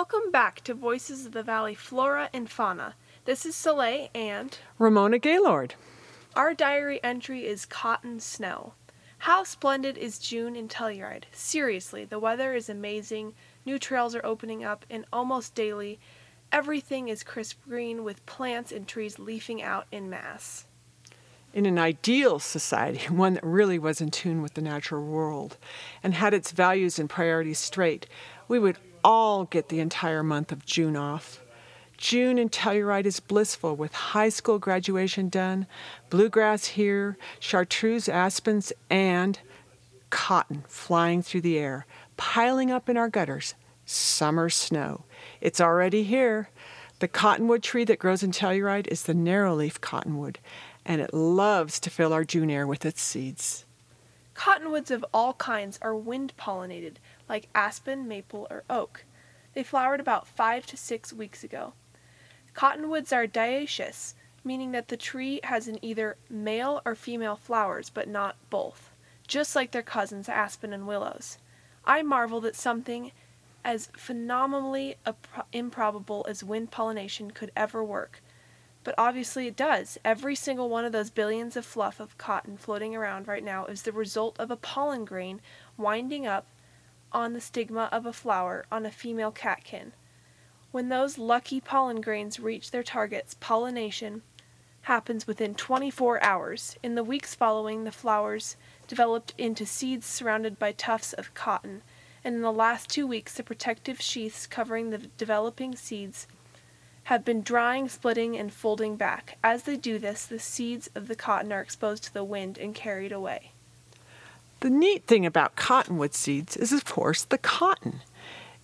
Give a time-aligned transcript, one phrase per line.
[0.00, 2.94] Welcome back to Voices of the Valley Flora and Fauna.
[3.26, 5.74] This is Soleil and Ramona Gaylord.
[6.34, 8.72] Our diary entry is Cotton Snow.
[9.18, 11.24] How splendid is June in Telluride.
[11.32, 13.34] Seriously, the weather is amazing,
[13.66, 16.00] new trails are opening up, and almost daily,
[16.50, 20.64] everything is crisp green with plants and trees leafing out in mass.
[21.52, 25.58] In an ideal society, one that really was in tune with the natural world
[26.02, 28.06] and had its values and priorities straight,
[28.48, 31.40] we would all get the entire month of June off.
[31.96, 35.66] June in Telluride is blissful with high school graduation done,
[36.08, 39.38] bluegrass here, chartreuse aspens, and
[40.08, 41.86] cotton flying through the air,
[42.16, 43.54] piling up in our gutters.
[43.84, 45.04] Summer snow.
[45.40, 46.48] It's already here.
[47.00, 50.38] The cottonwood tree that grows in Telluride is the narrowleaf cottonwood,
[50.86, 53.64] and it loves to fill our June air with its seeds.
[54.40, 56.94] Cottonwoods of all kinds are wind pollinated,
[57.28, 59.04] like aspen, maple, or oak.
[59.52, 61.74] They flowered about five to six weeks ago.
[62.54, 68.08] Cottonwoods are dioecious, meaning that the tree has an either male or female flowers, but
[68.08, 68.88] not both,
[69.28, 71.36] just like their cousins aspen and willows.
[71.84, 73.12] I marvel that something
[73.62, 74.96] as phenomenally
[75.52, 78.22] improbable as wind pollination could ever work.
[78.82, 79.98] But obviously it does.
[80.04, 83.82] Every single one of those billions of fluff of cotton floating around right now is
[83.82, 85.40] the result of a pollen grain
[85.76, 86.46] winding up
[87.12, 89.92] on the stigma of a flower on a female catkin.
[90.70, 94.22] When those lucky pollen grains reach their targets, pollination
[94.82, 96.76] happens within 24 hours.
[96.82, 98.56] In the weeks following, the flowers
[98.86, 101.82] developed into seeds surrounded by tufts of cotton,
[102.24, 106.26] and in the last two weeks, the protective sheaths covering the developing seeds
[107.10, 109.36] have been drying, splitting, and folding back.
[109.42, 112.72] As they do this, the seeds of the cotton are exposed to the wind and
[112.72, 113.50] carried away.
[114.60, 118.02] The neat thing about cottonwood seeds is, of course, the cotton.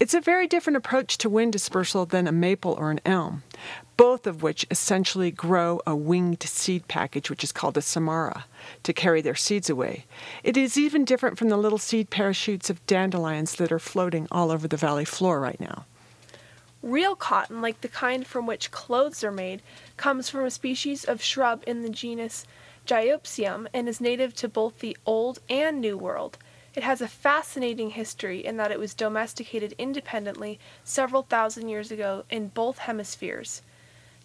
[0.00, 3.44] It's a very different approach to wind dispersal than a maple or an elm,
[3.96, 8.46] both of which essentially grow a winged seed package, which is called a samara,
[8.82, 10.04] to carry their seeds away.
[10.42, 14.50] It is even different from the little seed parachutes of dandelions that are floating all
[14.50, 15.84] over the valley floor right now.
[16.82, 19.62] Real cotton, like the kind from which clothes are made,
[19.96, 22.44] comes from a species of shrub in the genus
[22.86, 26.38] Gossypium and is native to both the Old and New World.
[26.74, 32.24] It has a fascinating history in that it was domesticated independently several thousand years ago
[32.30, 33.62] in both hemispheres.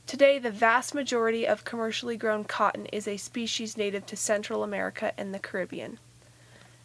[0.07, 5.11] Today, the vast majority of commercially grown cotton is a species native to Central America
[5.17, 5.99] and the Caribbean.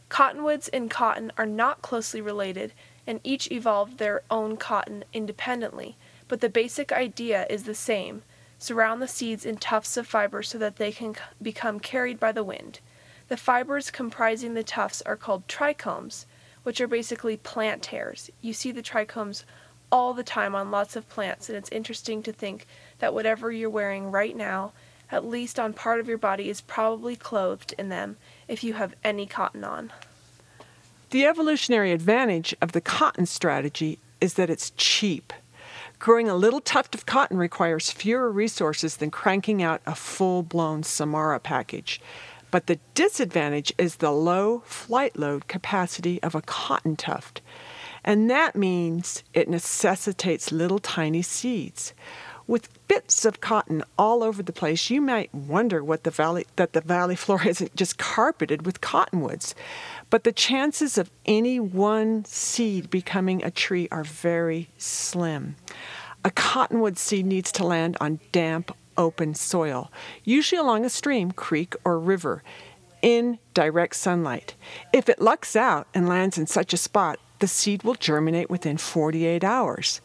[0.09, 2.75] Cottonwoods and cotton are not closely related,
[3.07, 5.97] and each evolved their own cotton independently,
[6.29, 8.23] but the basic idea is the same
[8.63, 12.45] Surround the seeds in tufts of fiber so that they can become carried by the
[12.45, 12.79] wind.
[13.27, 16.27] The fibers comprising the tufts are called trichomes,
[16.63, 18.31] which are basically plant hairs.
[18.41, 19.43] You see the trichomes
[19.91, 22.69] all the time on lots of plants, and it's interesting to think
[23.01, 24.73] that whatever you're wearing right now,
[25.11, 28.95] at least on part of your body, is probably clothed in them if you have
[29.03, 29.93] any cotton on.
[31.13, 35.35] The evolutionary advantage of the cotton strategy is that it's cheap.
[35.99, 40.83] Growing a little tuft of cotton requires fewer resources than cranking out a full blown
[40.83, 42.01] Samara package.
[42.51, 47.43] But the disadvantage is the low flight load capacity of a cotton tuft.
[48.03, 51.93] And that means it necessitates little tiny seeds.
[52.47, 56.73] With bits of cotton all over the place, you might wonder what the valley that
[56.73, 59.55] the valley floor isn't just carpeted with cottonwoods.
[60.11, 65.57] But the chances of any one seed becoming a tree are very slim.
[66.25, 69.91] A cottonwood seed needs to land on damp, open soil,
[70.25, 72.43] usually along a stream, creek, or river,
[73.01, 74.55] in direct sunlight.
[74.93, 78.79] If it lucks out and lands in such a spot, the seed will germinate within
[78.79, 80.01] 48 hours.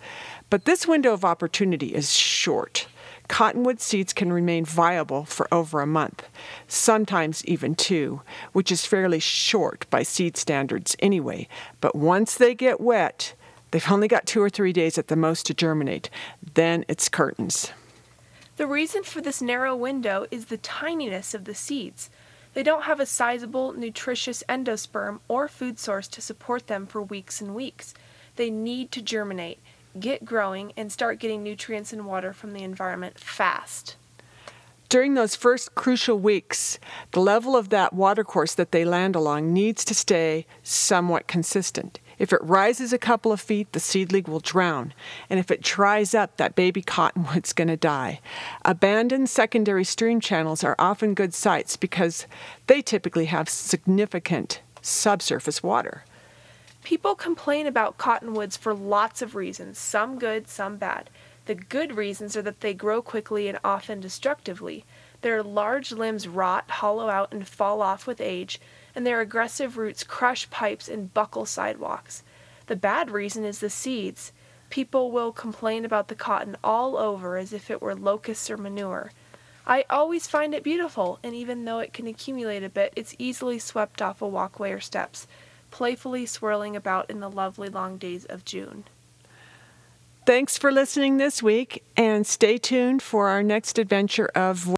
[0.49, 2.87] But this window of opportunity is short.
[3.27, 6.23] Cottonwood seeds can remain viable for over a month,
[6.67, 8.21] sometimes even two,
[8.53, 11.49] which is fairly short by seed standards anyway.
[11.81, 13.33] But once they get wet,
[13.71, 16.09] they've only got two or three days at the most to germinate.
[16.53, 17.73] Then it's curtains.
[18.55, 22.09] The reason for this narrow window is the tininess of the seeds.
[22.53, 27.41] They don't have a sizable, nutritious endosperm or food source to support them for weeks
[27.41, 27.93] and weeks.
[28.37, 29.59] They need to germinate,
[29.99, 33.95] get growing, and start getting nutrients and water from the environment fast.
[34.89, 36.79] During those first crucial weeks,
[37.11, 41.99] the level of that watercourse that they land along needs to stay somewhat consistent.
[42.17, 44.93] If it rises a couple of feet, the seedling will drown,
[45.29, 48.21] and if it dries up, that baby cottonwood's going to die.
[48.63, 52.25] Abandoned secondary stream channels are often good sites because
[52.67, 56.05] they typically have significant subsurface water.
[56.87, 61.09] People complain about cottonwoods for lots of reasons, some good, some bad.
[61.45, 64.85] The good reasons are that they grow quickly and often destructively.
[65.19, 68.61] Their large limbs rot, hollow out, and fall off with age,
[68.95, 72.23] and their aggressive roots crush pipes and buckle sidewalks.
[72.67, 74.31] The bad reason is the seeds.
[74.69, 79.11] People will complain about the cotton all over as if it were locusts or manure.
[79.65, 83.59] I always find it beautiful, and even though it can accumulate a bit, it's easily
[83.59, 85.27] swept off a walkway or steps
[85.71, 88.85] playfully swirling about in the lovely long days of June.
[90.25, 94.76] Thanks for listening this week, and stay tuned for our next adventure of